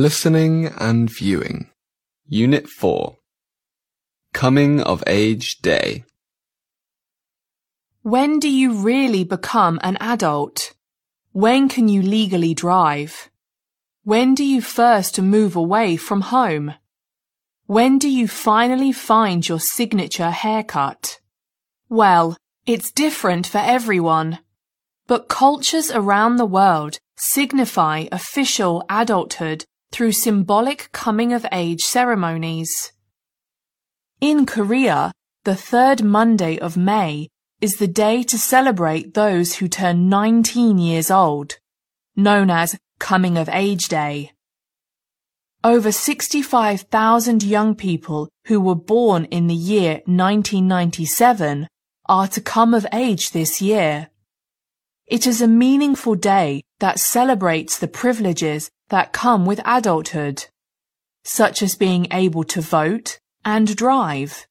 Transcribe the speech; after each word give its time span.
Listening 0.00 0.64
and 0.78 1.10
Viewing. 1.10 1.68
Unit 2.26 2.66
4. 2.70 3.18
Coming 4.32 4.80
of 4.80 5.04
Age 5.06 5.58
Day. 5.60 6.04
When 8.00 8.38
do 8.38 8.48
you 8.48 8.72
really 8.72 9.24
become 9.24 9.78
an 9.82 9.98
adult? 10.00 10.72
When 11.32 11.68
can 11.68 11.90
you 11.90 12.00
legally 12.00 12.54
drive? 12.54 13.28
When 14.02 14.34
do 14.34 14.42
you 14.42 14.62
first 14.62 15.20
move 15.20 15.54
away 15.54 15.98
from 15.98 16.22
home? 16.22 16.72
When 17.66 17.98
do 17.98 18.08
you 18.08 18.26
finally 18.26 18.92
find 18.92 19.46
your 19.46 19.60
signature 19.60 20.30
haircut? 20.30 21.20
Well, 21.90 22.38
it's 22.64 22.90
different 22.90 23.46
for 23.46 23.58
everyone. 23.58 24.38
But 25.06 25.28
cultures 25.28 25.90
around 25.90 26.36
the 26.36 26.46
world 26.46 27.00
signify 27.18 28.06
official 28.10 28.82
adulthood 28.88 29.66
through 29.92 30.12
symbolic 30.12 30.90
coming 30.92 31.32
of 31.32 31.46
age 31.52 31.82
ceremonies. 31.82 32.92
In 34.20 34.46
Korea, 34.46 35.12
the 35.44 35.56
third 35.56 36.02
Monday 36.02 36.58
of 36.58 36.76
May 36.76 37.28
is 37.60 37.76
the 37.76 37.86
day 37.86 38.22
to 38.22 38.38
celebrate 38.38 39.14
those 39.14 39.56
who 39.56 39.68
turn 39.68 40.08
19 40.08 40.78
years 40.78 41.10
old, 41.10 41.58
known 42.16 42.50
as 42.50 42.78
Coming 42.98 43.36
of 43.36 43.48
Age 43.48 43.88
Day. 43.88 44.32
Over 45.62 45.92
65,000 45.92 47.42
young 47.42 47.74
people 47.74 48.30
who 48.46 48.60
were 48.60 48.74
born 48.74 49.26
in 49.26 49.46
the 49.46 49.54
year 49.54 50.02
1997 50.06 51.68
are 52.06 52.28
to 52.28 52.40
come 52.40 52.72
of 52.72 52.86
age 52.92 53.32
this 53.32 53.60
year. 53.60 54.08
It 55.06 55.26
is 55.26 55.42
a 55.42 55.48
meaningful 55.48 56.14
day 56.14 56.62
that 56.78 56.98
celebrates 56.98 57.76
the 57.78 57.88
privileges 57.88 58.70
that 58.90 59.12
come 59.12 59.46
with 59.46 59.60
adulthood, 59.64 60.46
such 61.24 61.62
as 61.62 61.74
being 61.74 62.06
able 62.12 62.44
to 62.44 62.60
vote 62.60 63.18
and 63.44 63.74
drive. 63.74 64.46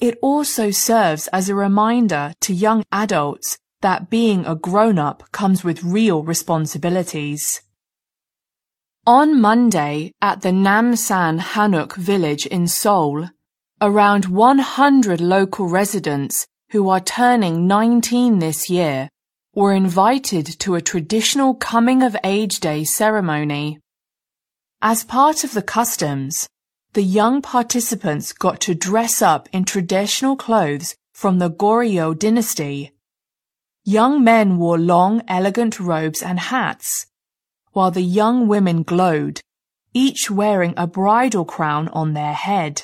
It 0.00 0.18
also 0.22 0.70
serves 0.70 1.26
as 1.28 1.48
a 1.48 1.54
reminder 1.54 2.32
to 2.42 2.54
young 2.54 2.84
adults 2.92 3.58
that 3.80 4.10
being 4.10 4.46
a 4.46 4.54
grown-up 4.54 5.30
comes 5.32 5.64
with 5.64 5.82
real 5.82 6.22
responsibilities. 6.22 7.62
On 9.06 9.40
Monday 9.40 10.12
at 10.20 10.42
the 10.42 10.50
Namsan 10.50 11.40
Hanok 11.40 11.94
village 11.96 12.46
in 12.46 12.66
Seoul, 12.68 13.30
around 13.80 14.26
100 14.26 15.20
local 15.20 15.68
residents 15.68 16.46
who 16.70 16.88
are 16.88 17.00
turning 17.00 17.66
19 17.66 18.38
this 18.38 18.68
year 18.68 19.08
were 19.54 19.72
invited 19.72 20.46
to 20.60 20.74
a 20.74 20.80
traditional 20.80 21.54
coming 21.54 22.02
of 22.02 22.16
age 22.22 22.60
day 22.60 22.84
ceremony. 22.84 23.78
As 24.80 25.04
part 25.04 25.42
of 25.44 25.52
the 25.52 25.62
customs, 25.62 26.48
the 26.92 27.02
young 27.02 27.42
participants 27.42 28.32
got 28.32 28.60
to 28.60 28.74
dress 28.74 29.20
up 29.20 29.48
in 29.52 29.64
traditional 29.64 30.36
clothes 30.36 30.94
from 31.12 31.38
the 31.38 31.50
Goryeo 31.50 32.16
dynasty. 32.16 32.92
Young 33.84 34.22
men 34.22 34.58
wore 34.58 34.78
long, 34.78 35.22
elegant 35.28 35.80
robes 35.80 36.22
and 36.22 36.38
hats, 36.38 37.06
while 37.72 37.90
the 37.90 38.02
young 38.02 38.48
women 38.48 38.82
glowed, 38.82 39.40
each 39.94 40.30
wearing 40.30 40.74
a 40.76 40.86
bridal 40.86 41.44
crown 41.44 41.88
on 41.88 42.12
their 42.12 42.34
head. 42.34 42.82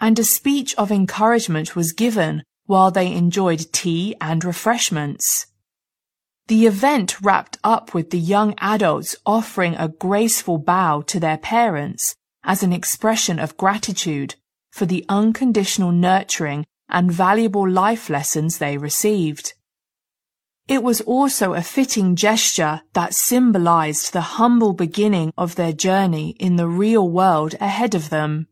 And 0.00 0.18
a 0.18 0.24
speech 0.24 0.74
of 0.76 0.90
encouragement 0.90 1.76
was 1.76 1.92
given 1.92 2.42
while 2.66 2.90
they 2.90 3.12
enjoyed 3.12 3.72
tea 3.72 4.14
and 4.20 4.44
refreshments. 4.44 5.46
The 6.46 6.66
event 6.66 7.20
wrapped 7.22 7.58
up 7.64 7.94
with 7.94 8.10
the 8.10 8.18
young 8.18 8.54
adults 8.58 9.16
offering 9.24 9.74
a 9.76 9.88
graceful 9.88 10.58
bow 10.58 11.00
to 11.02 11.18
their 11.18 11.38
parents 11.38 12.14
as 12.44 12.62
an 12.62 12.72
expression 12.72 13.38
of 13.38 13.56
gratitude 13.56 14.34
for 14.70 14.86
the 14.86 15.04
unconditional 15.08 15.92
nurturing 15.92 16.66
and 16.88 17.10
valuable 17.10 17.68
life 17.68 18.10
lessons 18.10 18.58
they 18.58 18.76
received. 18.76 19.54
It 20.66 20.82
was 20.82 21.00
also 21.02 21.52
a 21.52 21.62
fitting 21.62 22.16
gesture 22.16 22.82
that 22.94 23.14
symbolized 23.14 24.12
the 24.12 24.20
humble 24.38 24.72
beginning 24.72 25.32
of 25.36 25.56
their 25.56 25.72
journey 25.72 26.36
in 26.40 26.56
the 26.56 26.68
real 26.68 27.08
world 27.08 27.54
ahead 27.60 27.94
of 27.94 28.10
them. 28.10 28.48